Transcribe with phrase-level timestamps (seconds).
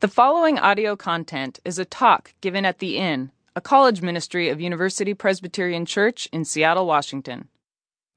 [0.00, 4.60] The following audio content is a talk given at The Inn, a college ministry of
[4.60, 7.48] University Presbyterian Church in Seattle, Washington.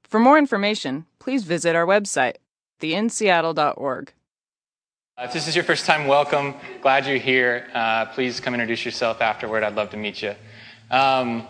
[0.04, 2.36] For more information, please visit our website,
[2.80, 4.12] theinnseattle.org.
[5.18, 6.54] Uh, if this is your first time, welcome.
[6.82, 7.66] Glad you're here.
[7.74, 9.64] Uh, please come introduce yourself afterward.
[9.64, 10.36] I'd love to meet you.
[10.88, 11.48] Um,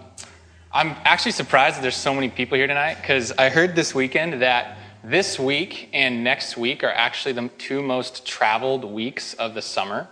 [0.72, 4.40] I'm actually surprised that there's so many people here tonight because I heard this weekend
[4.40, 9.60] that this week and next week are actually the two most traveled weeks of the
[9.60, 10.08] summer.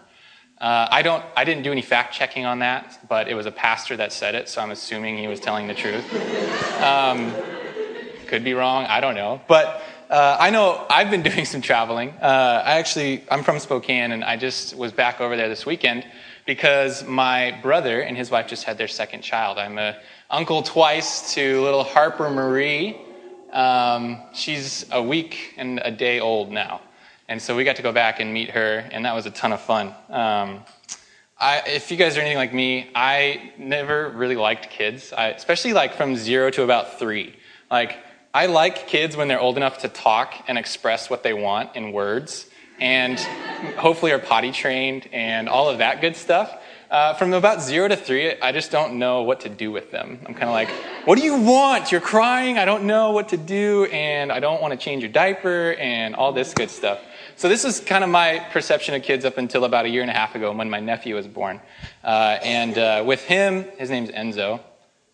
[0.61, 1.25] Uh, I don't.
[1.37, 4.35] I didn't do any fact checking on that, but it was a pastor that said
[4.35, 6.05] it, so I'm assuming he was telling the truth.
[6.83, 7.33] Um,
[8.27, 8.85] could be wrong.
[8.85, 12.11] I don't know, but uh, I know I've been doing some traveling.
[12.21, 16.05] Uh, I actually I'm from Spokane, and I just was back over there this weekend
[16.45, 19.57] because my brother and his wife just had their second child.
[19.57, 19.97] I'm a
[20.29, 23.01] uncle twice to little Harper Marie.
[23.51, 26.83] Um, she's a week and a day old now.
[27.31, 29.53] And so we got to go back and meet her, and that was a ton
[29.53, 29.95] of fun.
[30.09, 30.65] Um,
[31.39, 35.73] I, if you guys are anything like me, I never really liked kids, I, especially
[35.73, 37.37] like from zero to about three.
[37.71, 37.99] Like,
[38.35, 41.93] I like kids when they're old enough to talk and express what they want in
[41.93, 42.47] words,
[42.81, 43.17] and
[43.77, 46.61] hopefully are potty trained and all of that good stuff.
[46.91, 50.19] Uh, from about zero to three, I just don't know what to do with them.
[50.27, 50.71] I'm kind of like,
[51.05, 51.93] what do you want?
[51.93, 52.59] You're crying.
[52.59, 56.17] I don't know what to do, and I don't want to change your diaper, and
[56.17, 56.99] all this good stuff.
[57.41, 60.11] So this is kind of my perception of kids up until about a year and
[60.11, 61.59] a half ago when my nephew was born.
[62.05, 64.61] Uh, and uh, with him, his name's Enzo,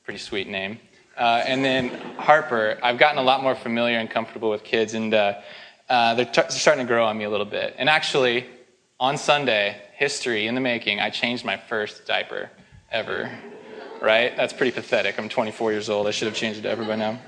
[0.02, 0.80] pretty sweet name.
[1.16, 5.14] Uh, and then Harper, I've gotten a lot more familiar and comfortable with kids, and
[5.14, 5.34] uh,
[5.88, 7.77] uh, they're, t- starting to grow on me a little bit.
[7.78, 8.44] And actually,
[8.98, 12.50] on Sunday, history in the making, I changed my first diaper
[12.91, 13.30] ever
[14.00, 14.36] right?
[14.36, 15.19] That's pretty pathetic.
[15.19, 16.06] I'm 24 years old.
[16.06, 17.19] I should have changed it to ever by now.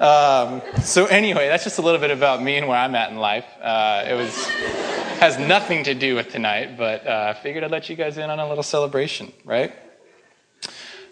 [0.00, 3.16] Um, so anyway, that's just a little bit about me and where I'm at in
[3.16, 3.46] life.
[3.60, 4.46] Uh, it was
[5.20, 8.28] has nothing to do with tonight, but uh, I figured I'd let you guys in
[8.28, 9.74] on a little celebration, right?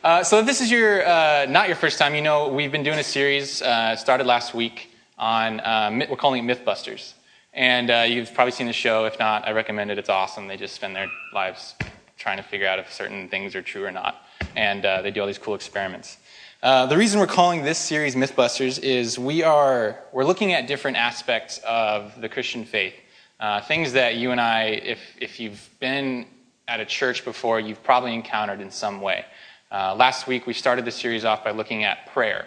[0.02, 2.82] Uh, so if this is your uh, not your first time, you know we've been
[2.82, 7.14] doing a series uh, started last week on uh, we're calling it MythBusters,
[7.52, 9.06] and you've probably seen the show.
[9.06, 9.98] If not, I recommend it.
[9.98, 10.48] It's awesome.
[10.48, 11.74] They just spend their lives
[12.18, 14.23] trying to figure out if certain things are true or not
[14.56, 16.18] and uh, they do all these cool experiments.
[16.62, 20.96] Uh, the reason we're calling this series Mythbusters is we are we're looking at different
[20.96, 22.94] aspects of the Christian faith,
[23.38, 26.26] uh, things that you and I, if if you've been
[26.66, 29.24] at a church before, you've probably encountered in some way.
[29.70, 32.46] Uh, last week we started the series off by looking at prayer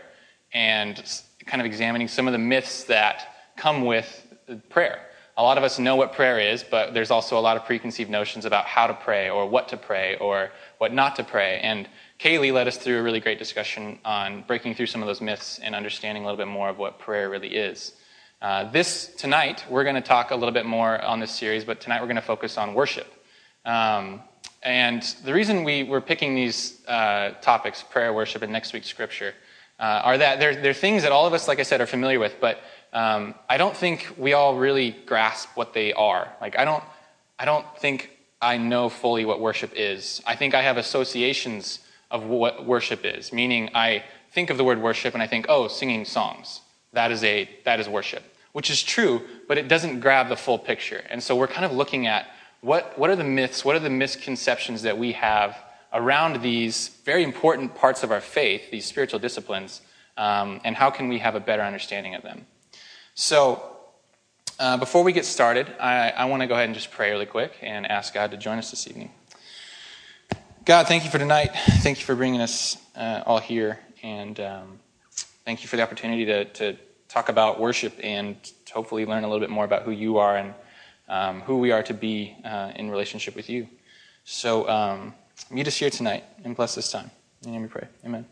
[0.54, 4.26] and kind of examining some of the myths that come with
[4.70, 5.02] prayer.
[5.38, 8.10] A lot of us know what prayer is, but there's also a lot of preconceived
[8.10, 11.60] notions about how to pray or what to pray or what not to pray.
[11.60, 11.88] And
[12.20, 15.60] Kaylee led us through a really great discussion on breaking through some of those myths
[15.60, 17.94] and understanding a little bit more of what prayer really is.
[18.42, 21.82] Uh, this tonight, we're going to talk a little bit more on this series, but
[21.82, 23.12] tonight we're going to focus on worship.
[23.66, 24.22] Um,
[24.62, 29.34] and the reason we were picking these uh, topics, prayer, worship, and next week's scripture,
[29.80, 32.20] uh, are that they're, they're things that all of us, like I said, are familiar
[32.20, 32.60] with, but
[32.94, 36.32] um, I don't think we all really grasp what they are.
[36.42, 36.84] Like, I don't,
[37.38, 40.22] I don't think I know fully what worship is.
[40.26, 41.80] I think I have associations
[42.12, 45.68] of what worship is, meaning I think of the word worship and I think, oh,
[45.68, 46.62] singing songs.
[46.94, 50.58] That is, a, that is worship, which is true, but it doesn't grab the full
[50.58, 51.04] picture.
[51.10, 52.28] And so we're kind of looking at
[52.62, 55.58] what, what are the myths, what are the misconceptions that we have
[55.94, 59.82] around these very important parts of our faith, these spiritual disciplines,
[60.18, 62.46] um, and how can we have a better understanding of them.
[63.16, 63.77] So,
[64.60, 67.26] uh, before we get started, I, I want to go ahead and just pray really
[67.26, 69.12] quick and ask God to join us this evening.
[70.66, 71.52] God, thank you for tonight.
[71.82, 73.80] Thank you for bringing us uh, all here.
[74.04, 74.80] And um,
[75.46, 78.36] thank you for the opportunity to, to talk about worship and
[78.72, 80.54] hopefully learn a little bit more about who you are and
[81.08, 83.68] um, who we are to be uh, in relationship with you.
[84.24, 85.14] So um,
[85.52, 87.12] meet us here tonight and bless this time.
[87.44, 87.88] In your name we pray.
[88.06, 88.26] Amen.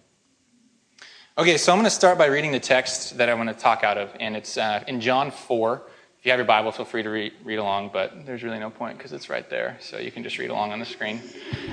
[1.38, 3.84] Okay, so I'm going to start by reading the text that I want to talk
[3.84, 5.84] out of, and it's uh, in John 4
[6.26, 8.98] you have your Bible, feel free to read, read along, but there's really no point
[8.98, 9.78] because it's right there.
[9.80, 11.22] So you can just read along on the screen.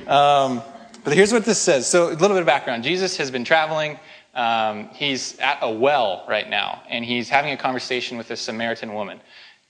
[0.06, 0.62] Um,
[1.04, 1.88] but here's what this says.
[1.88, 3.99] So, a little bit of background Jesus has been traveling.
[4.34, 8.94] Um, he's at a well right now, and he's having a conversation with a Samaritan
[8.94, 9.20] woman.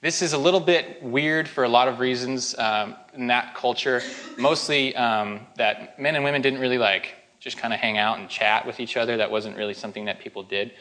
[0.01, 4.01] This is a little bit weird for a lot of reasons um, in that culture.
[4.37, 8.29] Mostly um, that men and women didn't really like just kind of hang out and
[8.29, 9.17] chat with each other.
[9.17, 10.73] That wasn't really something that people did.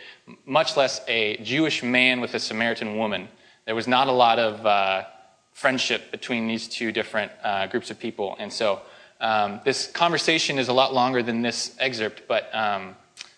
[0.45, 3.29] Much less a Jewish man with a Samaritan woman
[3.65, 5.05] there was not a lot of uh,
[5.53, 8.37] friendship between these two different uh, groups of people.
[8.39, 8.81] And so
[9.21, 12.97] um, this conversation is a lot longer than this excerpt, but um,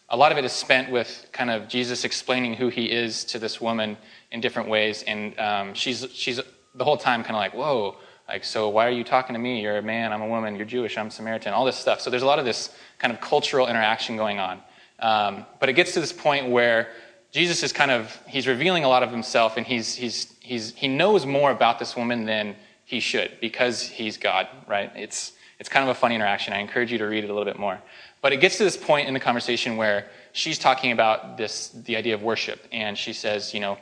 [0.08, 3.38] a lot of it is spent with kind of Jesus explaining who he is to
[3.38, 3.96] this woman
[4.30, 5.02] in different ways.
[5.06, 6.40] And um, she's, she's
[6.74, 7.96] the whole time kind of like, whoa,
[8.28, 9.60] Like, so why are you talking to me?
[9.60, 12.00] You're a man, I'm a woman, you're Jewish, I'm Samaritan, all this stuff.
[12.00, 14.60] So there's a lot of this kind of cultural interaction going on.
[14.98, 16.88] Um, but it gets to this point where
[17.34, 20.86] Jesus is kind of, he's revealing a lot of himself and he's, he's, he's, he
[20.86, 22.54] knows more about this woman than
[22.84, 24.92] he should because he's God, right?
[24.94, 26.52] It's, it's kind of a funny interaction.
[26.52, 27.80] I encourage you to read it a little bit more.
[28.22, 31.96] But it gets to this point in the conversation where she's talking about this, the
[31.96, 32.68] idea of worship.
[32.70, 33.78] And she says, you know,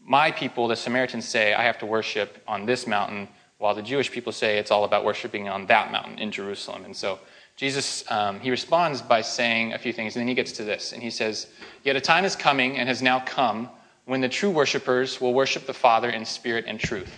[0.00, 3.28] my people, the Samaritans, say I have to worship on this mountain,
[3.58, 6.86] while the Jewish people say it's all about worshiping on that mountain in Jerusalem.
[6.86, 7.18] And so
[7.56, 10.92] Jesus, um, he responds by saying a few things, and then he gets to this.
[10.92, 11.46] And he says,
[11.84, 13.68] Yet a time is coming and has now come
[14.06, 17.12] when the true worshipers will worship the Father in spirit and truth.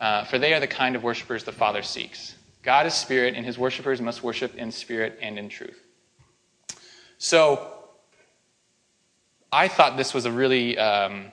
[0.00, 2.34] Uh, for they are the kind of worshipers the Father seeks.
[2.62, 5.80] God is spirit, and his worshipers must worship in spirit and in truth.
[7.18, 7.70] So,
[9.52, 11.30] I thought this was a really um,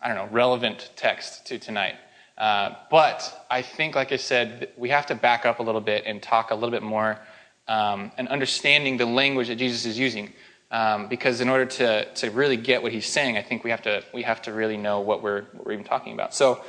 [0.00, 1.96] I don't know, relevant text to tonight.
[2.36, 6.04] Uh, but I think, like I said, we have to back up a little bit
[6.06, 7.18] and talk a little bit more
[7.68, 10.32] um, and understanding the language that Jesus is using.
[10.70, 13.80] Um, because Inn order to, to really get what he's saying, I think we have
[13.82, 16.34] to, we have to really know what we're, what we're even talking about.
[16.34, 16.62] So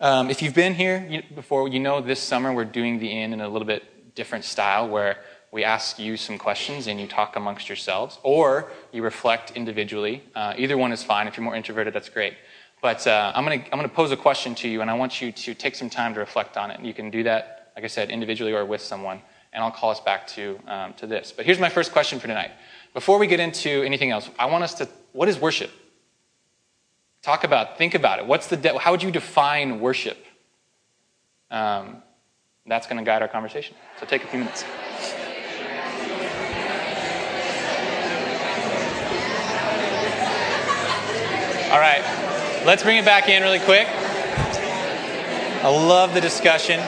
[0.00, 3.40] um, if you've been here before, you know this summer we're doing the in in
[3.40, 5.16] a little bit different style where
[5.50, 10.22] we ask you some questions and you talk amongst yourselves, or you reflect individually.
[10.34, 11.26] Uh, either one is fine.
[11.26, 12.34] If you're more introverted, that's great.
[12.82, 15.20] But uh, I'm going to I'm gonna pose a question to you, and I want
[15.20, 16.80] you to take some time to reflect on it.
[16.80, 19.22] You can do that, like I said, individually or with someone,
[19.52, 21.32] and I'll call us back to, um, to this.
[21.34, 22.50] But here's my first question for tonight.
[22.94, 25.70] Before we get into anything else, I want us to what is worship?
[27.22, 28.26] Talk about, think about it.
[28.26, 30.24] What's the de- how would you define worship?
[31.50, 32.02] Um,
[32.66, 33.74] that's going to guide our conversation.
[33.98, 34.64] So take a few minutes.
[41.70, 42.02] All right.
[42.64, 43.86] Let's bring it back in really quick.
[45.62, 46.80] I love the discussion.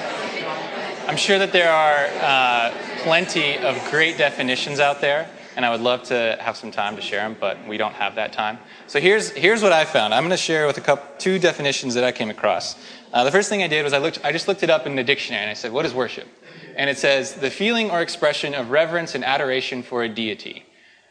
[1.10, 5.80] I'm sure that there are uh, plenty of great definitions out there, and I would
[5.80, 8.58] love to have some time to share them, but we don't have that time.
[8.86, 10.14] So here's, here's what I found.
[10.14, 12.76] I'm going to share with a couple, two definitions that I came across.
[13.12, 14.94] Uh, the first thing I did was I, looked, I just looked it up in
[14.94, 16.28] the dictionary, and I said, what is worship?
[16.76, 20.64] And it says, the feeling or expression of reverence and adoration for a deity,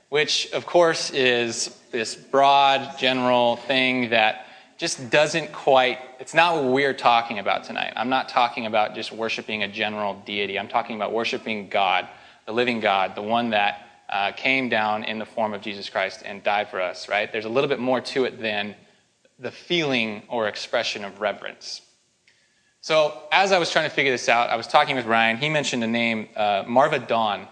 [0.08, 4.46] which, of course, is this broad, general thing that
[4.80, 7.92] just doesn't quite, it's not what we're talking about tonight.
[7.98, 10.58] I'm not talking about just worshiping a general deity.
[10.58, 12.08] I'm talking about worshiping God,
[12.46, 16.24] the living God, the one that uh, came down in the form of Jesus Christ
[16.26, 17.30] and died for us, right?
[17.30, 18.74] There's a little bit more to it than
[19.38, 21.82] the feeling or expression of reverence.
[22.80, 25.36] So, as I was trying to figure this out, I was talking with Ryan.
[25.36, 27.50] He mentioned the name uh, Marva Dawn.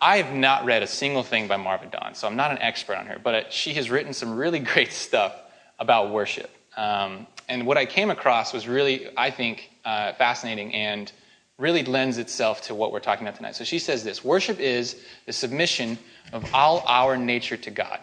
[0.00, 2.96] I have not read a single thing by Marva Dawn, so I'm not an expert
[2.96, 5.40] on her, but she has written some really great stuff
[5.78, 6.50] about worship.
[6.76, 11.10] Um, and what I came across was really, I think, uh, fascinating and
[11.58, 13.54] really lends itself to what we're talking about tonight.
[13.54, 15.98] So she says this Worship is the submission
[16.32, 18.00] of all our nature to God.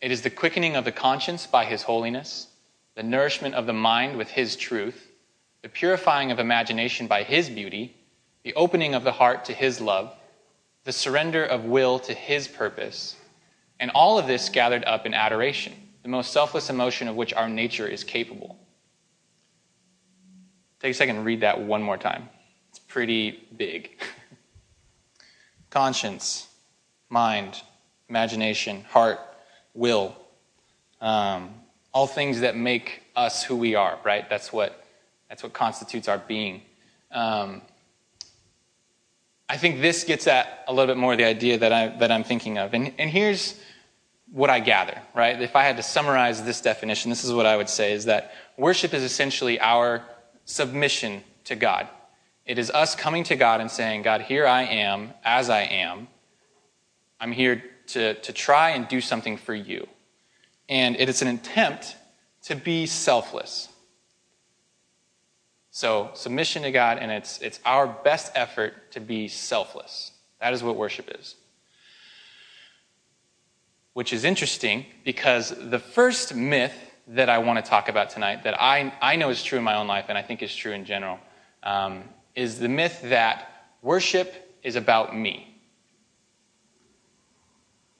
[0.00, 2.48] It is the quickening of the conscience by His holiness,
[2.94, 5.10] the nourishment of the mind with His truth,
[5.62, 7.96] the purifying of imagination by His beauty,
[8.44, 10.14] the opening of the heart to His love,
[10.84, 13.16] the surrender of will to His purpose,
[13.80, 15.74] and all of this gathered up in adoration
[16.06, 18.56] the most selfless emotion of which our nature is capable.
[20.78, 22.28] Take a second and read that one more time.
[22.70, 23.90] It's pretty big.
[25.70, 26.46] Conscience,
[27.08, 27.60] mind,
[28.08, 29.18] imagination, heart,
[29.74, 30.14] will.
[31.00, 31.52] Um,
[31.92, 34.30] all things that make us who we are, right?
[34.30, 34.86] That's what,
[35.28, 36.62] that's what constitutes our being.
[37.10, 37.62] Um,
[39.48, 42.22] I think this gets at a little bit more the idea that, I, that I'm
[42.22, 42.74] thinking of.
[42.74, 43.58] And, and here's
[44.30, 45.40] what I gather, right?
[45.40, 48.34] If I had to summarize this definition, this is what I would say is that
[48.56, 50.02] worship is essentially our
[50.44, 51.88] submission to God.
[52.44, 56.08] It is us coming to God and saying, God, here I am as I am.
[57.20, 59.86] I'm here to, to try and do something for you.
[60.68, 61.96] And it is an attempt
[62.42, 63.68] to be selfless.
[65.70, 70.12] So, submission to God, and it's, it's our best effort to be selfless.
[70.40, 71.34] That is what worship is
[73.96, 76.74] which is interesting because the first myth
[77.08, 79.74] that I want to talk about tonight, that I, I know is true in my
[79.74, 81.18] own life and I think is true in general,
[81.62, 85.58] um, is the myth that worship is about me.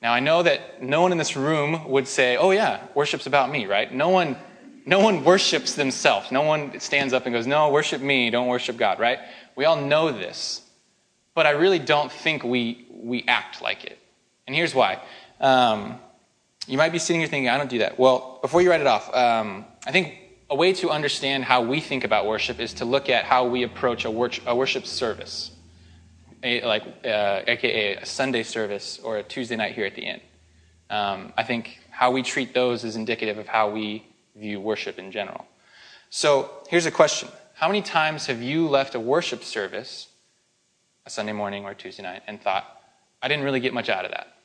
[0.02, 3.50] Now, I know that no one in this room would say, oh, yeah, worship's about
[3.50, 3.90] me, right?
[3.90, 4.36] No one,
[4.84, 6.30] no one worships themselves.
[6.30, 9.20] No one stands up and goes, no, worship me, don't worship God, right?
[9.56, 10.60] We all know this.
[11.32, 13.98] But I really don't think we, we act like it.
[14.46, 15.00] And here's why.
[15.40, 15.98] Um,
[16.66, 17.98] you might be sitting here thinking, I don't do that.
[17.98, 20.14] Well, before you write it off, um, I think
[20.50, 23.62] a way to understand how we think about worship is to look at how we
[23.62, 25.50] approach a, wor- a worship service,
[26.42, 30.20] a, like uh, aka a Sunday service or a Tuesday night here at the inn.
[30.88, 35.10] Um, I think how we treat those is indicative of how we view worship in
[35.10, 35.46] general.
[36.10, 40.08] So here's a question How many times have you left a worship service,
[41.04, 42.82] a Sunday morning or a Tuesday night, and thought,
[43.20, 44.35] I didn't really get much out of that?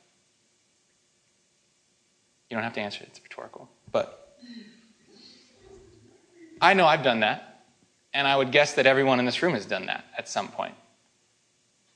[2.51, 3.69] You don't have to answer it, it's rhetorical.
[3.93, 4.35] But
[6.59, 7.63] I know I've done that,
[8.13, 10.75] and I would guess that everyone in this room has done that at some point.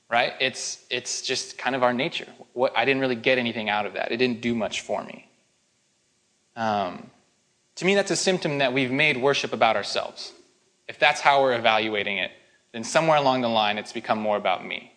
[0.08, 0.32] Right?
[0.40, 2.26] It's, it's just kind of our nature.
[2.54, 4.12] What, I didn't really get anything out of that.
[4.12, 5.28] It didn't do much for me.
[6.54, 7.10] Um,
[7.74, 10.32] to me, that's a symptom that we've made worship about ourselves.
[10.88, 12.30] If that's how we're evaluating it,
[12.72, 14.94] then somewhere along the line it's become more about me.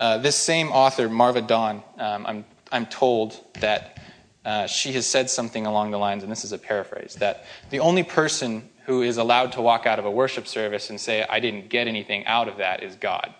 [0.00, 3.98] Uh, this same author, Marva Dawn, um, I'm, I'm told that
[4.44, 7.80] uh, she has said something along the lines, and this is a paraphrase, that the
[7.80, 11.40] only person who is allowed to walk out of a worship service and say, I
[11.40, 13.34] didn't get anything out of that, is God.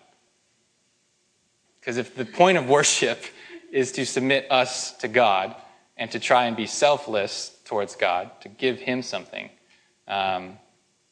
[1.80, 3.24] Because if the point of worship
[3.72, 5.56] is to submit us to God
[5.96, 9.48] and to try and be selfless towards God, to give Him something,
[10.06, 10.58] um,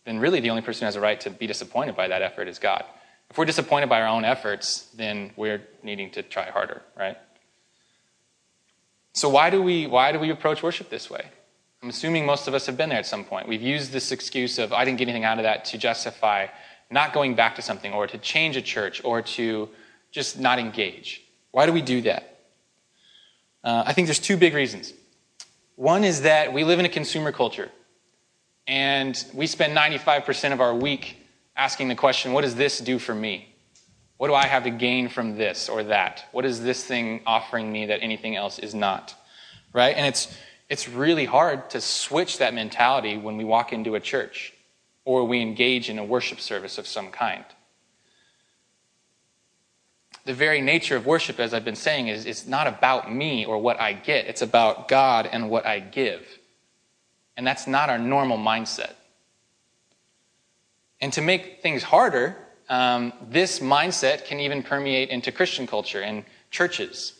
[0.04, 2.48] then really the only person who has a right to be disappointed by that effort
[2.48, 2.84] is God.
[3.30, 7.16] If we're disappointed by our own efforts, then we're needing to try harder, right?
[9.18, 11.24] So why do we why do we approach worship this way?
[11.82, 13.48] I'm assuming most of us have been there at some point.
[13.48, 16.46] We've used this excuse of I didn't get anything out of that to justify
[16.88, 19.68] not going back to something or to change a church or to
[20.12, 21.24] just not engage.
[21.50, 22.38] Why do we do that?
[23.64, 24.94] Uh, I think there's two big reasons.
[25.74, 27.70] One is that we live in a consumer culture,
[28.68, 31.16] and we spend 95% of our week
[31.56, 33.52] asking the question, What does this do for me?
[34.18, 36.26] What do I have to gain from this or that?
[36.32, 39.14] What is this thing offering me that anything else is not?
[39.72, 39.96] Right?
[39.96, 40.36] And it's,
[40.68, 44.52] it's really hard to switch that mentality when we walk into a church
[45.04, 47.44] or we engage in a worship service of some kind.
[50.24, 53.56] The very nature of worship, as I've been saying, is it's not about me or
[53.56, 56.26] what I get, it's about God and what I give.
[57.36, 58.94] And that's not our normal mindset.
[61.00, 62.36] And to make things harder,
[62.68, 67.14] um, this mindset can even permeate into Christian culture and churches.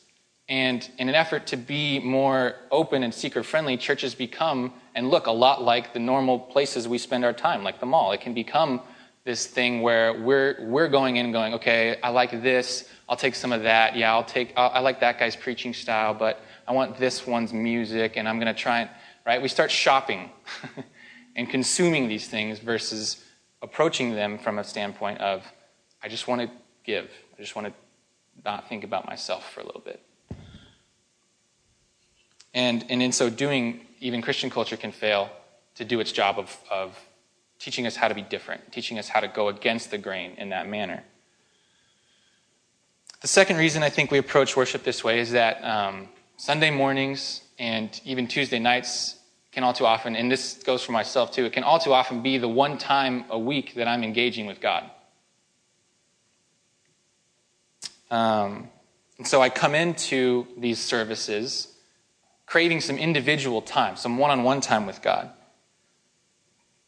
[0.49, 5.26] And in an effort to be more open and seeker friendly, churches become and look
[5.26, 8.12] a lot like the normal places we spend our time, like the mall.
[8.12, 8.81] It can become
[9.25, 13.35] this thing where we're, we're going in and going, okay, I like this, I'll take
[13.35, 13.95] some of that.
[13.95, 17.52] Yeah, I'll take, I'll, I like that guy's preaching style, but I want this one's
[17.52, 18.90] music, and I'm going to try and,
[19.26, 19.43] right?
[19.43, 20.31] We start shopping
[21.37, 23.23] and consuming these things versus
[23.62, 25.43] approaching them from a standpoint of,
[26.03, 26.50] I just want to
[26.85, 27.11] give.
[27.37, 27.75] I just want to
[28.45, 30.03] not think about myself for a little bit.
[32.55, 35.31] And, and in so doing, even Christian culture can fail
[35.75, 36.99] to do its job of, of
[37.59, 40.50] teaching us how to be different, teaching us how to go against the grain in
[40.50, 41.03] that manner.
[43.21, 47.43] The second reason I think we approach worship this way is that um, Sunday mornings
[47.59, 49.17] and even Tuesday nights
[49.59, 52.23] can all too often, and this goes for myself too, it can all too often
[52.23, 54.88] be the one time a week that I'm engaging with God.
[58.09, 58.69] Um,
[59.19, 61.75] and so I come into these services
[62.47, 65.29] craving some individual time, some one on one time with God.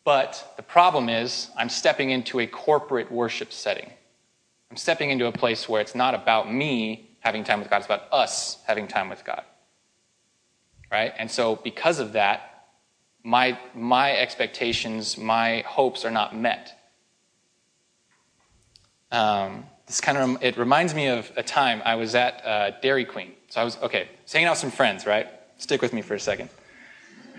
[0.04, 3.90] But the problem is, I'm stepping into a corporate worship setting.
[4.70, 7.86] I'm stepping into a place where it's not about me having time with God, it's
[7.86, 9.42] about us having time with God.
[10.88, 11.12] Right?
[11.18, 12.49] And so, because of that,
[13.22, 16.76] my, my expectations, my hopes are not met.
[19.12, 23.04] Um, this kind of it reminds me of a time I was at uh, Dairy
[23.04, 23.32] Queen.
[23.48, 25.26] So I was okay, was hanging out with some friends, right?
[25.58, 26.48] Stick with me for a second.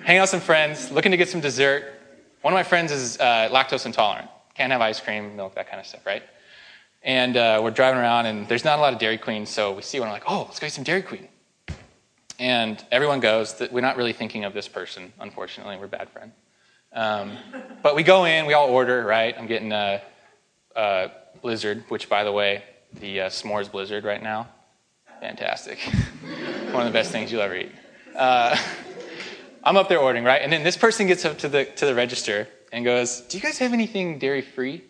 [0.03, 1.93] Hanging out with some friends, looking to get some dessert.
[2.41, 5.79] One of my friends is uh, lactose intolerant, can't have ice cream, milk, that kind
[5.79, 6.23] of stuff, right?
[7.03, 9.81] And uh, we're driving around, and there's not a lot of Dairy Queen, so we
[9.81, 10.09] see one.
[10.09, 11.27] I'm like, oh, let's go get some Dairy Queen.
[12.41, 13.61] And everyone goes.
[13.71, 15.77] We're not really thinking of this person, unfortunately.
[15.77, 16.33] We're bad friends.
[16.91, 17.37] Um,
[17.83, 19.35] but we go in, we all order, right?
[19.37, 20.01] I'm getting a,
[20.75, 21.11] a
[21.43, 24.47] Blizzard, which, by the way, the uh, s'mores Blizzard right now,
[25.19, 25.77] fantastic.
[26.71, 27.71] One of the best things you'll ever eat.
[28.15, 28.57] Uh,
[29.63, 30.41] I'm up there ordering, right?
[30.41, 33.43] And then this person gets up to the, to the register and goes, Do you
[33.43, 34.83] guys have anything dairy free?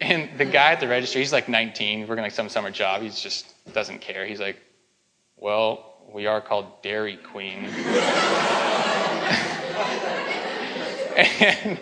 [0.00, 3.02] And the guy at the register, he's like 19, working like some summer job.
[3.02, 4.24] He just doesn't care.
[4.24, 4.56] He's like,
[5.36, 7.64] Well, we are called Dairy Queen.
[11.16, 11.78] and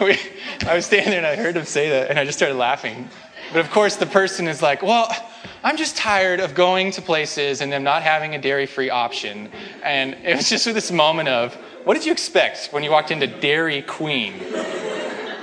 [0.00, 0.18] we,
[0.66, 3.08] I was standing there and I heard him say that, and I just started laughing.
[3.52, 5.14] But of course, the person is like, well,
[5.62, 9.50] I'm just tired of going to places and them not having a dairy free option.
[9.82, 11.54] And it was just this moment of,
[11.84, 14.34] what did you expect when you walked into Dairy Queen?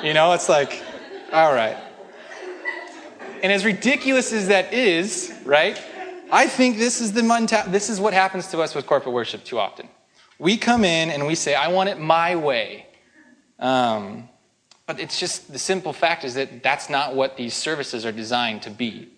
[0.04, 0.84] You know, it's like,
[1.32, 1.78] all right.
[3.42, 5.82] And as ridiculous as that is, right?
[6.32, 9.44] I think this is the monta- this is what happens to us with corporate worship
[9.44, 9.88] too often.
[10.40, 12.88] We come in and we say, "I want it my way,"
[13.60, 14.30] um,
[14.86, 18.62] but it's just the simple fact is that that's not what these services are designed
[18.64, 19.10] to be.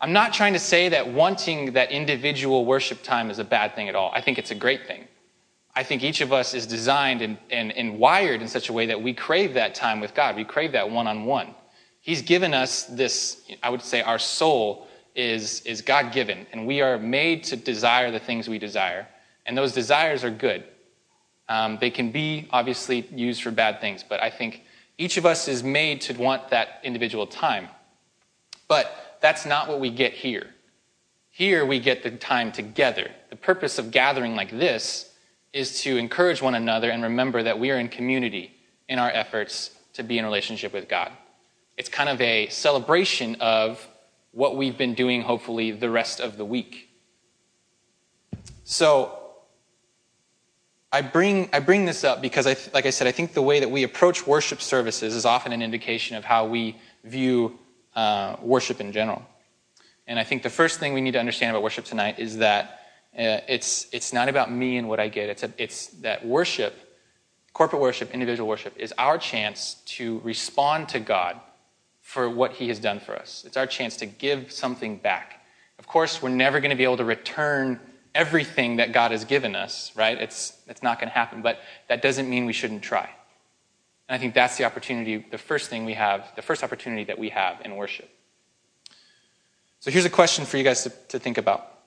[0.00, 3.88] I'm not trying to say that wanting that individual worship time is a bad thing
[3.88, 4.10] at all.
[4.12, 5.06] I think it's a great thing.
[5.74, 8.86] I think each of us is designed and, and, and wired in such a way
[8.86, 10.36] that we crave that time with God.
[10.36, 11.54] We crave that one on one.
[12.00, 16.80] He's given us this, I would say, our soul is, is God given, and we
[16.80, 19.06] are made to desire the things we desire.
[19.46, 20.64] And those desires are good.
[21.48, 24.62] Um, they can be obviously used for bad things, but I think
[24.98, 27.68] each of us is made to want that individual time.
[28.68, 30.46] But that's not what we get here.
[31.30, 33.10] Here we get the time together.
[33.30, 35.12] The purpose of gathering like this
[35.52, 38.52] is to encourage one another and remember that we are in community
[38.88, 41.12] in our efforts to be in relationship with God.
[41.76, 43.86] It's kind of a celebration of
[44.32, 46.88] what we've been doing, hopefully, the rest of the week.
[48.64, 49.18] So,
[50.94, 53.60] I bring, I bring this up because, I, like I said, I think the way
[53.60, 57.58] that we approach worship services is often an indication of how we view
[57.94, 59.22] uh, worship in general.
[60.06, 62.80] And I think the first thing we need to understand about worship tonight is that
[63.16, 65.30] uh, it's, it's not about me and what I get.
[65.30, 66.74] It's, a, it's that worship,
[67.54, 71.40] corporate worship, individual worship, is our chance to respond to God
[72.12, 73.42] for what he has done for us.
[73.46, 75.42] It's our chance to give something back.
[75.78, 77.80] Of course, we're never going to be able to return
[78.14, 80.20] everything that God has given us, right?
[80.20, 83.08] It's, it's not going to happen, but that doesn't mean we shouldn't try.
[84.08, 87.18] And I think that's the opportunity, the first thing we have, the first opportunity that
[87.18, 88.10] we have in worship.
[89.80, 91.78] So here's a question for you guys to, to think about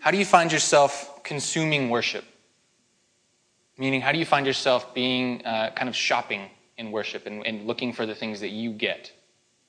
[0.00, 2.24] How do you find yourself consuming worship?
[3.76, 7.66] Meaning, how do you find yourself being uh, kind of shopping in worship and, and
[7.66, 9.12] looking for the things that you get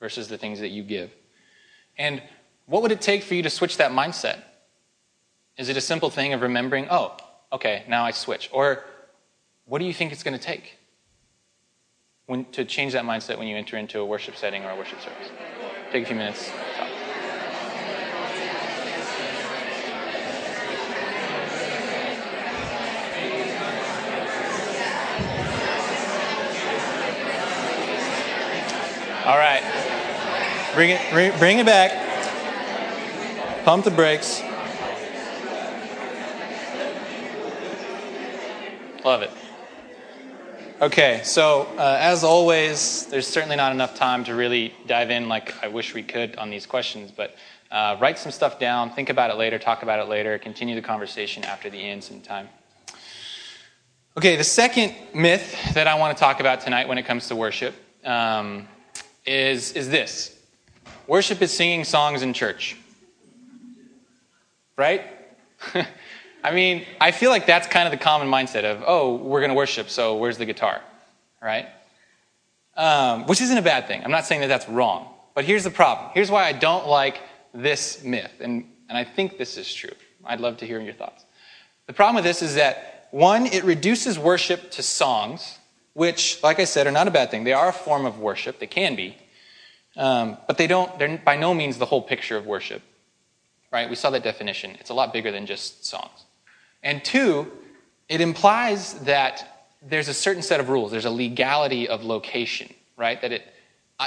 [0.00, 1.10] versus the things that you give.
[1.98, 2.22] And
[2.66, 4.42] what would it take for you to switch that mindset?
[5.56, 7.16] Is it a simple thing of remembering, oh,
[7.52, 8.50] okay, now I switch?
[8.52, 8.84] Or
[9.64, 10.76] what do you think it's going to take
[12.26, 15.00] when, to change that mindset when you enter into a worship setting or a worship
[15.00, 15.30] service?
[15.92, 16.50] Take a few minutes.
[29.26, 29.60] All right.
[30.72, 31.90] Bring it, bring, it back.
[33.64, 34.40] Pump the brakes.
[39.04, 39.30] Love it.
[40.80, 45.60] Okay, so uh, as always, there's certainly not enough time to really dive in like
[45.60, 47.34] I wish we could on these questions, but
[47.72, 50.82] uh, write some stuff down, think about it later, talk about it later, continue the
[50.82, 52.48] conversation after the Inn sometime.
[54.16, 57.34] Okay, the second myth that I want to talk about tonight when it comes to
[57.34, 58.68] worship um,
[59.26, 60.36] is, is this
[61.06, 62.76] worship is singing songs in church.
[64.76, 65.02] Right?
[66.44, 69.50] I mean, I feel like that's kind of the common mindset of, oh, we're going
[69.50, 70.80] to worship, so where's the guitar?
[71.42, 71.66] Right?
[72.76, 74.04] Um, which isn't a bad thing.
[74.04, 75.08] I'm not saying that that's wrong.
[75.34, 76.10] But here's the problem.
[76.14, 77.20] Here's why I don't like
[77.52, 78.32] this myth.
[78.40, 79.90] And, and I think this is true.
[80.24, 81.24] I'd love to hear your thoughts.
[81.86, 85.58] The problem with this is that, one, it reduces worship to songs
[85.96, 87.44] which, like I said, are not a bad thing.
[87.44, 88.58] They are a form of worship.
[88.58, 89.16] They can be.
[89.96, 92.82] Um, but they don't, they're by no means the whole picture of worship.
[93.72, 93.88] Right?
[93.88, 94.76] We saw that definition.
[94.78, 96.26] It's a lot bigger than just songs.
[96.82, 97.50] And two,
[98.10, 100.90] it implies that there's a certain set of rules.
[100.90, 103.18] There's a legality of location, right?
[103.22, 103.42] That it,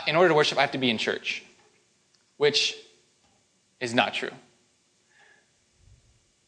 [0.06, 1.42] in order to worship, I have to be in church,
[2.38, 2.76] which
[3.80, 4.30] is not true.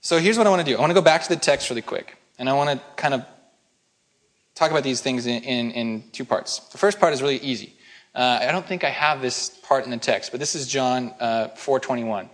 [0.01, 0.77] So here's what I want to do.
[0.77, 3.15] I want to go back to the text really quick, and I want to kind
[3.15, 3.25] of
[4.61, 6.59] talk about these things in, in, in two parts.
[6.69, 7.73] The first part is really easy.
[8.13, 11.15] Uh, I don't think I have this part in the text, but this is John
[11.19, 12.29] uh, 4.21.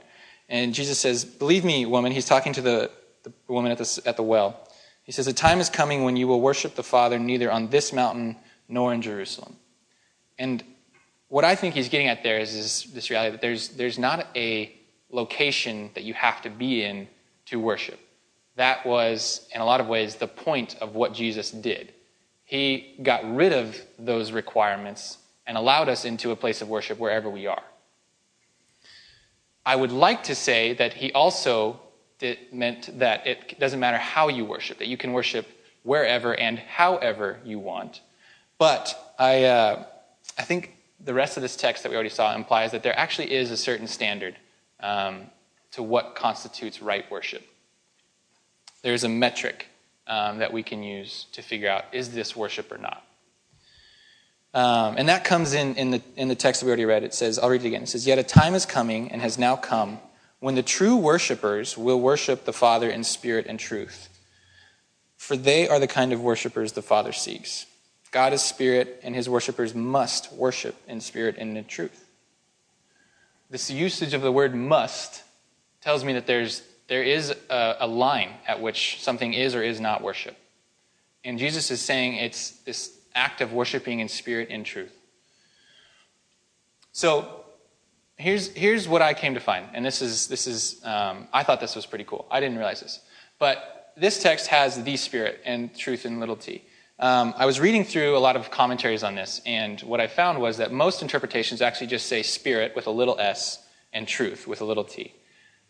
[0.50, 2.92] And Jesus says, Believe me, woman, he's talking to the,
[3.24, 4.68] the woman at the, at the well.
[5.04, 7.94] He says, The time is coming when you will worship the Father neither on this
[7.94, 8.36] mountain
[8.68, 9.56] nor in Jerusalem.
[10.38, 10.64] And
[11.30, 14.28] what I think he's getting at there is, is this reality that there's, there's not
[14.36, 14.76] a
[15.12, 17.08] location that you have to be in
[17.46, 18.00] to worship.
[18.58, 21.94] That was, in a lot of ways, the point of what Jesus did.
[22.48, 27.30] He got rid of those requirements and allowed us into a place of worship wherever
[27.30, 27.62] we are.
[29.66, 31.82] I would like to say that he also
[32.54, 35.46] meant that it doesn't matter how you worship, that you can worship
[35.84, 38.00] wherever and however you want.
[38.58, 39.84] But I, uh,
[40.38, 43.34] I think the rest of this text that we already saw implies that there actually
[43.34, 44.38] is a certain standard
[44.80, 45.24] um,
[45.72, 47.46] to what constitutes right worship.
[48.84, 49.68] There's a metric
[50.08, 53.04] um, that we can use to figure out is this worship or not.
[54.54, 57.04] Um, and that comes in, in, the, in the text that we already read.
[57.04, 57.84] It says, I'll read it again.
[57.84, 60.00] It says, Yet a time is coming and has now come
[60.40, 64.10] when the true worshippers will worship the Father in spirit and truth.
[65.16, 67.66] For they are the kind of worshippers the Father seeks.
[68.12, 72.06] God is spirit, and his worshippers must worship in spirit and in truth.
[73.50, 75.24] This usage of the word must
[75.82, 79.80] tells me that there's, there is a, a line at which something is or is
[79.80, 80.38] not worship.
[81.24, 84.96] And Jesus is saying it's this act of worshiping in spirit and truth.
[86.92, 87.46] So
[88.16, 89.68] here's, here's what I came to find.
[89.74, 92.26] And this is, this is um, I thought this was pretty cool.
[92.32, 93.02] I didn't realize this.
[93.40, 96.64] But this text has the spirit and truth in little t.
[97.00, 100.42] Um, I was reading through a lot of commentaries on this, and what I found
[100.42, 103.60] was that most interpretations actually just say spirit with a little s
[103.94, 105.14] and truth with a little t.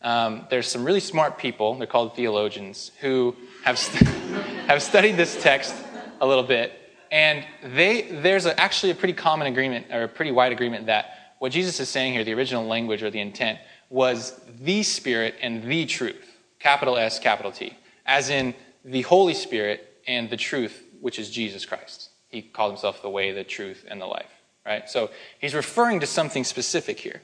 [0.02, 4.08] Um, there's some really smart people, they're called theologians, who have, st-
[4.68, 5.76] have studied this text
[6.22, 6.74] a little bit,
[7.12, 11.36] and they, there's a, actually a pretty common agreement, or a pretty wide agreement, that
[11.40, 15.64] what Jesus is saying here, the original language or the intent, was the Spirit and
[15.64, 21.20] the truth, capital S, capital T, as in the Holy Spirit and the truth which
[21.20, 22.10] is Jesus Christ.
[22.30, 24.32] He called himself the way, the truth, and the life.
[24.66, 24.90] Right?
[24.90, 27.22] So he's referring to something specific here.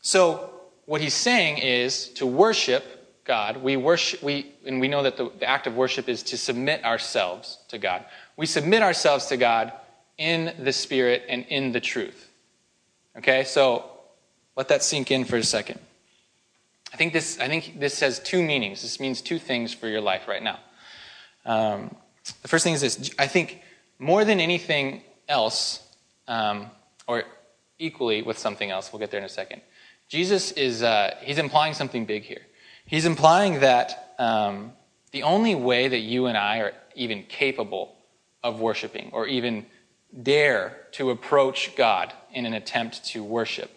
[0.00, 0.51] So
[0.86, 2.84] what he's saying is to worship
[3.24, 6.36] God, we worship we and we know that the, the act of worship is to
[6.36, 8.04] submit ourselves to God.
[8.36, 9.72] We submit ourselves to God
[10.18, 12.28] in the Spirit and in the truth.
[13.16, 13.90] Okay, so
[14.56, 15.78] let that sink in for a second.
[16.92, 18.82] I think this, I think this has two meanings.
[18.82, 20.58] This means two things for your life right now.
[21.46, 21.94] Um,
[22.42, 23.62] the first thing is this I think
[23.98, 25.80] more than anything else,
[26.28, 26.66] um,
[27.06, 27.24] or
[27.78, 29.62] equally with something else, we'll get there in a second,
[30.12, 32.42] Jesus is uh, he's implying something big here.
[32.84, 34.72] He's implying that um,
[35.10, 37.96] the only way that you and I are even capable
[38.44, 39.64] of worshiping or even
[40.22, 43.70] dare to approach God in an attempt to worship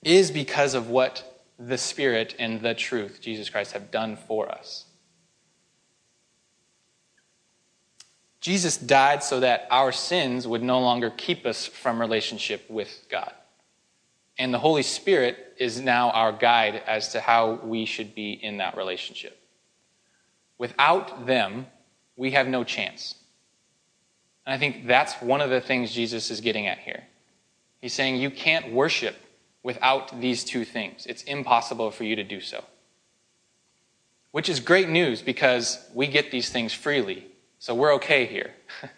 [0.00, 4.84] is because of what the Spirit and the truth, Jesus Christ, have done for us.
[8.40, 13.32] Jesus died so that our sins would no longer keep us from relationship with God.
[14.38, 18.58] And the Holy Spirit is now our guide as to how we should be in
[18.58, 19.38] that relationship.
[20.58, 21.66] Without them,
[22.16, 23.14] we have no chance.
[24.46, 27.04] And I think that's one of the things Jesus is getting at here.
[27.80, 29.16] He's saying you can't worship
[29.62, 31.06] without these two things.
[31.06, 32.64] It's impossible for you to do so.
[34.32, 37.26] Which is great news because we get these things freely
[37.64, 38.50] so we're okay here.
[38.82, 38.88] we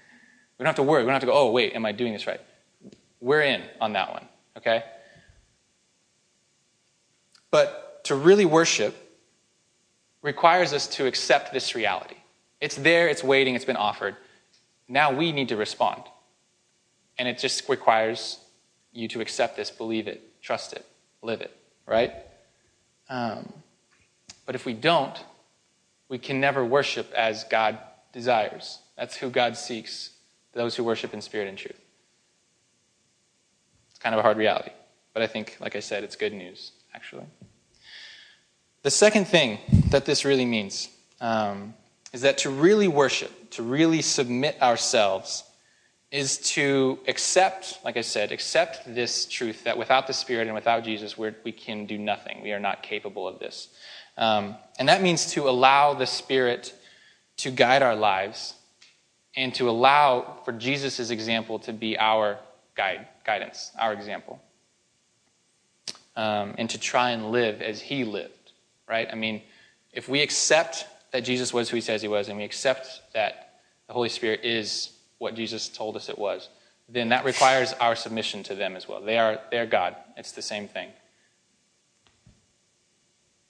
[0.59, 1.03] don't have to worry.
[1.03, 2.41] We don't have to go, oh, wait, am I doing this right?
[3.21, 4.83] We're in on that one, okay?
[7.51, 8.95] But to really worship
[10.23, 12.17] requires us to accept this reality.
[12.61, 14.17] It's there, it's waiting, it's been offered.
[14.89, 16.03] Now we need to respond.
[17.19, 18.39] And it just requires
[18.93, 20.85] you to accept this, believe it, trust it,
[21.23, 21.57] live it,
[21.87, 22.13] right?
[23.09, 23.53] Um,
[24.47, 25.23] but if we don't,
[26.09, 27.79] we can never worship as God
[28.13, 28.79] desires.
[28.97, 30.11] That's who God seeks,
[30.53, 31.81] those who worship in spirit and truth.
[33.91, 34.71] It's kind of a hard reality.
[35.13, 37.27] But I think, like I said, it's good news, actually.
[38.83, 39.59] The second thing
[39.91, 40.89] that this really means
[41.21, 41.75] um,
[42.13, 45.45] is that to really worship, to really submit ourselves,
[46.11, 50.85] is to accept, like I said, accept this truth that without the Spirit and without
[50.85, 52.43] Jesus, we're, we can do nothing.
[52.43, 53.69] We are not capable of this.
[54.17, 56.75] Um, and that means to allow the Spirit
[57.39, 58.55] to guide our lives
[59.37, 62.39] and to allow for Jesus' example to be our
[62.75, 64.41] guide, guidance, our example.
[66.17, 68.53] Um, and to try and live as he lived,
[68.89, 69.07] right?
[69.13, 69.43] I mean,
[69.93, 73.61] if we accept that Jesus was who he says he was, and we accept that
[73.87, 76.49] the Holy Spirit is what Jesus told us it was,
[76.89, 79.01] then that requires our submission to them as well.
[79.01, 79.97] They are, their God.
[80.17, 80.91] It's the same thing.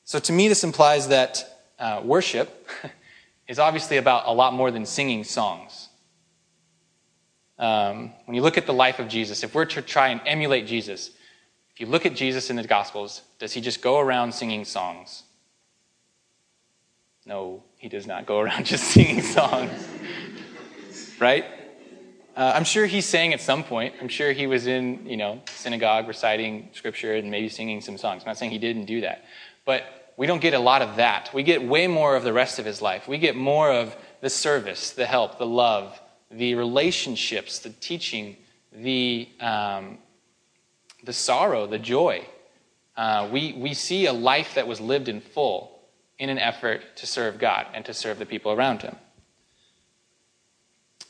[0.04, 1.44] So to me, this implies that
[1.78, 2.68] uh, worship
[3.48, 5.88] is obviously about a lot more than singing songs.
[7.58, 10.66] Um, when you look at the life of Jesus, if we're to try and emulate
[10.66, 11.10] Jesus,
[11.76, 15.24] if you look at Jesus in the Gospels, does he just go around singing songs?
[17.26, 19.86] No, he does not go around just singing songs.
[21.20, 21.44] right?
[22.34, 23.94] Uh, I'm sure he sang at some point.
[24.00, 28.22] I'm sure he was in, you know, synagogue reciting scripture and maybe singing some songs.
[28.22, 29.26] I'm not saying he didn't do that.
[29.66, 31.28] But we don't get a lot of that.
[31.34, 33.06] We get way more of the rest of his life.
[33.06, 38.38] We get more of the service, the help, the love, the relationships, the teaching,
[38.72, 39.98] the, um,
[41.06, 42.26] the sorrow, the joy.
[42.96, 45.72] Uh, we, we see a life that was lived in full
[46.18, 48.96] in an effort to serve God and to serve the people around him.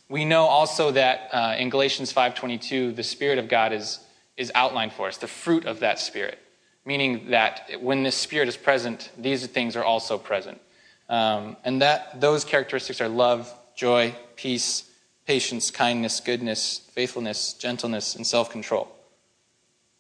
[0.09, 3.99] We know also that uh, in Galatians 5:22, the Spirit of God is,
[4.37, 6.39] is outlined for us, the fruit of that Spirit,
[6.85, 10.61] meaning that when this Spirit is present, these things are also present.
[11.09, 14.85] Um, and that those characteristics are love, joy, peace,
[15.27, 18.96] patience, kindness, goodness, faithfulness, gentleness, and self control.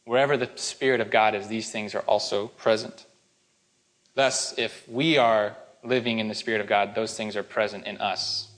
[0.06, 3.06] Wherever the Spirit of God is, these things are also present.
[4.14, 7.98] Thus, if we are living in the Spirit of God, those things are present in
[7.98, 8.48] us.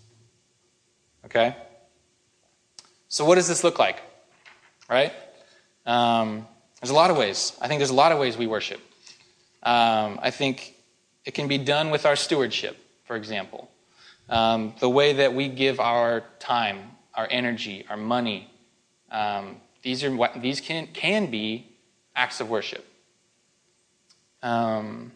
[1.25, 1.57] Okay?
[3.09, 4.03] So, what does this look like?
[4.91, 5.15] Right?
[5.87, 6.47] Um,
[6.83, 7.57] there's a lot of ways.
[7.63, 8.81] I think there's a lot of ways we worship.
[9.63, 10.75] Um, I think
[11.25, 13.71] it can be done with our stewardship, for example.
[14.29, 18.51] Um, the way that we give our time, our energy, our money,
[19.11, 21.67] um, these, are, what, these can, can be
[22.15, 22.85] acts of worship.
[24.43, 25.13] Um,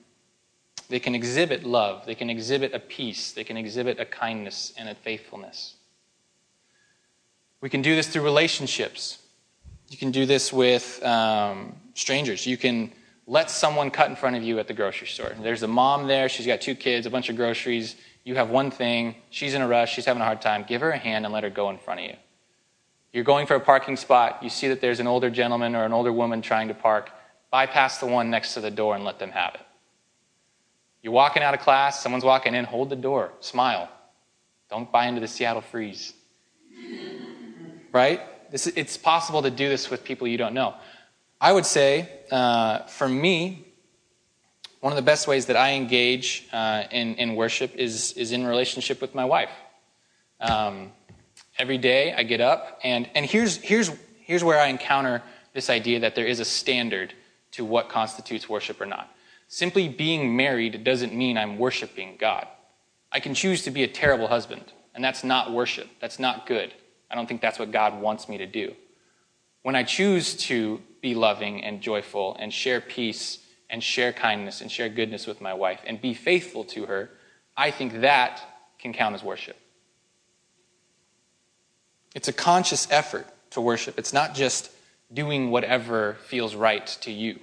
[0.89, 4.89] they can exhibit love, they can exhibit a peace, they can exhibit a kindness and
[4.89, 5.75] a faithfulness.
[7.61, 9.19] We can do this through relationships.
[9.89, 12.47] You can do this with um, strangers.
[12.47, 12.93] You can
[13.27, 15.33] let someone cut in front of you at the grocery store.
[15.41, 17.97] There's a mom there, she's got two kids, a bunch of groceries.
[18.25, 20.65] You have one thing, she's in a rush, she's having a hard time.
[20.67, 22.17] Give her a hand and let her go in front of you.
[23.13, 25.93] You're going for a parking spot, you see that there's an older gentleman or an
[25.93, 27.11] older woman trying to park.
[27.51, 29.61] Bypass the one next to the door and let them have it.
[31.03, 33.91] You're walking out of class, someone's walking in, hold the door, smile.
[34.71, 36.15] Don't buy into the Seattle freeze.
[37.93, 38.21] right?
[38.51, 40.75] This, it's possible to do this with people you don't know.
[41.41, 43.67] I would say, uh, for me,
[44.81, 48.47] one of the best ways that I engage uh, in, in worship is, is in
[48.47, 49.51] relationship with my wife.
[50.41, 50.93] Um,
[51.59, 56.01] every day I get up, and, and here's, here's, here's where I encounter this idea
[56.01, 57.13] that there is a standard
[57.53, 59.11] to what constitutes worship or not.
[59.49, 62.47] Simply being married doesn't mean I'm worshiping God.
[63.13, 65.89] I can choose to be a terrible husband, and that's not worship.
[66.01, 66.73] That's not good.
[67.11, 68.75] I don't think that's what God wants me to do.
[69.63, 73.39] When I choose to be loving and joyful and share peace
[73.69, 77.11] and share kindness and share goodness with my wife and be faithful to her,
[77.57, 78.41] I think that
[78.79, 79.57] can count as worship.
[82.15, 83.99] It's a conscious effort to worship.
[83.99, 84.71] It's not just
[85.13, 87.39] doing whatever feels right to you.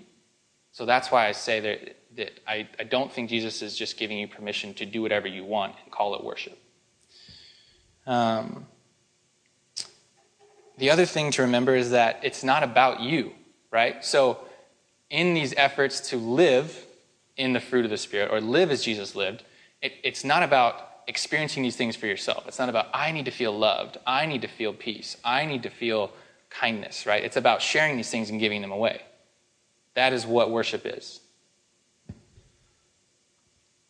[0.72, 4.18] So that's why I say that, that I, I don't think Jesus is just giving
[4.18, 6.58] you permission to do whatever you want and call it worship.
[8.08, 8.66] Um,
[10.78, 13.34] the other thing to remember is that it's not about you
[13.72, 14.04] right?
[14.04, 14.40] So,
[15.10, 16.86] in these efforts to live
[17.36, 19.44] in the fruit of the Spirit or live as Jesus lived,
[19.82, 22.48] it, it's not about experiencing these things for yourself.
[22.48, 23.98] It's not about, I need to feel loved.
[24.06, 25.18] I need to feel peace.
[25.26, 26.12] I need to feel
[26.52, 27.24] kindness, right?
[27.24, 29.02] It's about sharing these things and giving them away.
[29.96, 31.20] That is what worship is.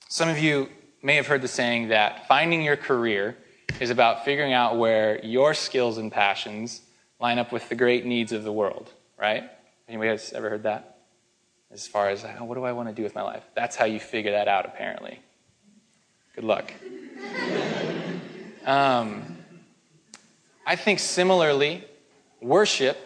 [0.08, 0.70] Some of you
[1.04, 3.38] may have heard the saying that finding your career
[3.82, 6.82] is about figuring out where your skills and passions
[7.20, 9.44] line up with the great needs of the world, right?
[9.90, 10.98] Anybody has ever heard that?
[11.70, 13.44] As far as, oh, what do I want to do with my life?
[13.56, 15.20] That's how you figure that out, apparently.
[16.36, 16.72] Good luck.
[18.66, 19.38] um,
[20.66, 21.84] I think similarly,
[22.42, 22.98] worship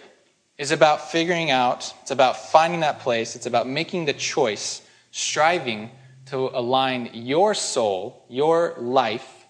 [0.57, 4.81] is about figuring out, it's about finding that place, it's about making the choice,
[5.11, 5.89] striving
[6.27, 9.45] to align your soul, your life,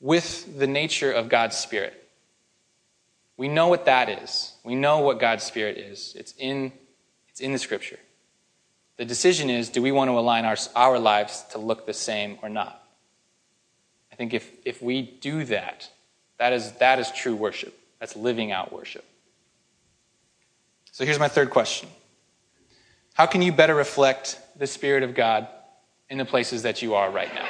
[0.00, 2.08] with the nature of God's Spirit.
[3.36, 4.52] We know what that is.
[4.64, 6.14] We know what God's Spirit is.
[6.16, 6.72] It's in,
[7.28, 7.98] it's in the Scripture.
[8.96, 12.38] The decision is do we want to align our, our lives to look the same
[12.42, 12.80] or not?
[14.12, 15.90] I think if, if we do that,
[16.38, 17.76] that is, that is true worship.
[17.98, 19.04] That's living out worship.
[20.92, 21.88] So here's my third question
[23.14, 25.48] How can you better reflect the Spirit of God
[26.08, 27.48] in the places that you are right now?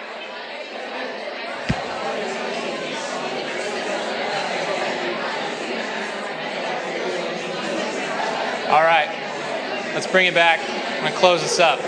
[8.71, 10.84] All right, let's bring it back.
[10.95, 11.81] I'm going to close this up.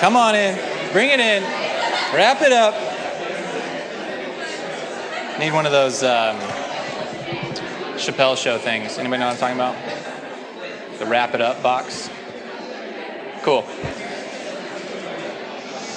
[0.00, 0.54] Come on in,
[0.92, 1.42] bring it in,
[2.14, 2.74] wrap it up.
[5.38, 6.36] Need one of those um,
[7.96, 8.98] Chappelle show things.
[8.98, 10.98] Anybody know what I'm talking about?
[10.98, 12.10] The wrap it up box.
[13.42, 13.64] Cool.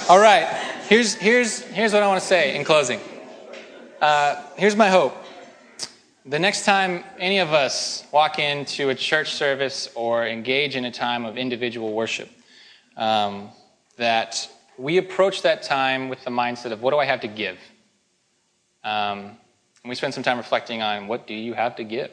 [0.08, 0.46] All right.
[0.88, 3.00] Here's here's here's what I want to say in closing.
[4.00, 5.16] Uh, here's my hope.
[6.30, 10.90] The next time any of us walk into a church service or engage in a
[10.92, 12.30] time of individual worship,
[12.96, 13.50] um,
[13.96, 17.58] that we approach that time with the mindset of what do I have to give?
[18.84, 19.38] Um,
[19.82, 22.12] and we spend some time reflecting on what do you have to give?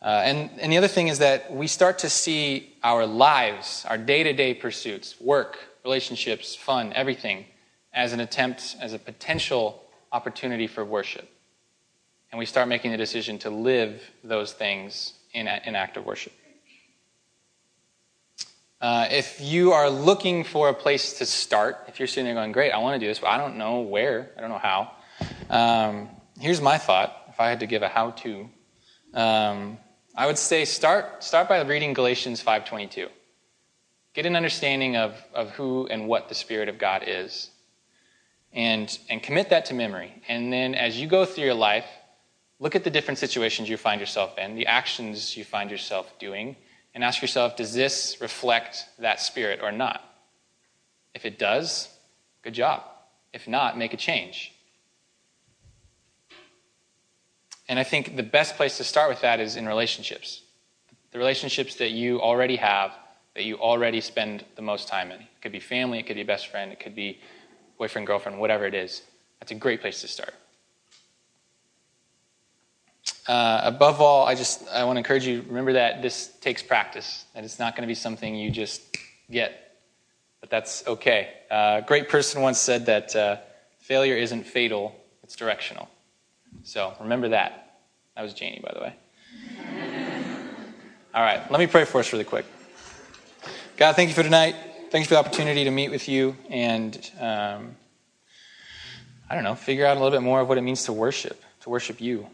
[0.00, 3.98] Uh, and, and the other thing is that we start to see our lives, our
[3.98, 7.44] day to day pursuits, work, relationships, fun, everything,
[7.92, 11.28] as an attempt, as a potential opportunity for worship.
[12.30, 16.32] And we start making the decision to live those things in, in act of worship.
[18.80, 22.52] Uh, if you are looking for a place to start, if you're sitting there going,
[22.52, 24.92] Great, I want to do this, but I don't know where, I don't know how,
[25.48, 26.08] um,
[26.38, 28.48] here's my thought if I had to give a how to.
[29.14, 29.78] Um,
[30.14, 33.08] I would say start, start by reading Galatians 5.22.
[34.14, 37.50] Get an understanding of, of who and what the Spirit of God is.
[38.52, 40.22] And, and commit that to memory.
[40.28, 41.84] And then as you go through your life,
[42.58, 46.56] look at the different situations you find yourself in, the actions you find yourself doing,
[46.94, 50.02] and ask yourself, does this reflect that spirit or not?
[51.14, 51.88] If it does,
[52.42, 52.82] good job.
[53.32, 54.52] If not, make a change.
[57.68, 60.42] And I think the best place to start with that is in relationships.
[61.10, 62.92] The relationships that you already have,
[63.34, 65.20] that you already spend the most time in.
[65.20, 67.20] It could be family, it could be best friend, it could be
[67.76, 69.02] boyfriend, girlfriend, whatever it is.
[69.40, 70.34] That's a great place to start.
[73.26, 75.42] Uh, above all, I just I want to encourage you.
[75.48, 77.24] Remember that this takes practice.
[77.34, 78.96] That it's not going to be something you just
[79.30, 79.76] get,
[80.40, 81.30] but that's okay.
[81.50, 83.36] Uh, a great person once said that uh,
[83.80, 85.88] failure isn't fatal; it's directional.
[86.62, 87.80] So remember that.
[88.14, 88.94] That was Janie, by the way.
[91.14, 92.46] all right, let me pray for us really quick.
[93.76, 94.54] God, thank you for tonight.
[94.90, 97.76] Thank you for the opportunity to meet with you and um,
[99.28, 101.42] I don't know, figure out a little bit more of what it means to worship,
[101.60, 102.28] to worship you.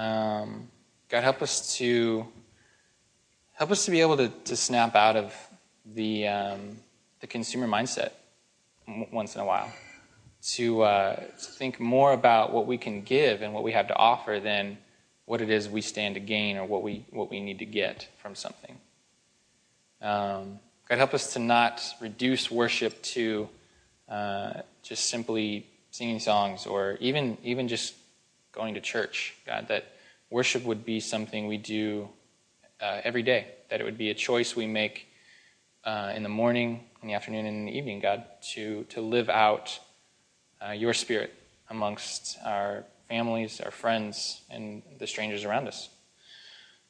[0.00, 0.70] Um,
[1.10, 2.26] God, help us to
[3.52, 5.34] help us to be able to, to snap out of
[5.84, 6.78] the um,
[7.20, 8.12] the consumer mindset
[9.12, 9.70] once in a while,
[10.42, 13.94] to, uh, to think more about what we can give and what we have to
[13.94, 14.78] offer than
[15.26, 18.08] what it is we stand to gain or what we what we need to get
[18.22, 18.78] from something.
[20.00, 23.50] Um, God, help us to not reduce worship to
[24.08, 27.92] uh, just simply singing songs or even even just
[28.52, 29.92] going to church, God, that
[30.30, 32.08] worship would be something we do
[32.80, 35.06] uh, every day, that it would be a choice we make
[35.84, 39.28] uh, in the morning, in the afternoon, and in the evening, God, to, to live
[39.28, 39.78] out
[40.66, 41.34] uh, your spirit
[41.68, 45.88] amongst our families, our friends, and the strangers around us.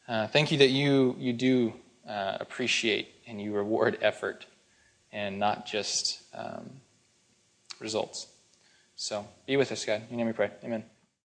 [0.08, 1.72] Uh, thank you that you, you do
[2.08, 4.46] uh, appreciate and you reward effort
[5.12, 6.70] and not just um,
[7.78, 8.26] results.
[8.96, 10.02] So be with us, God.
[10.10, 10.50] In your name we pray.
[10.64, 10.84] Amen.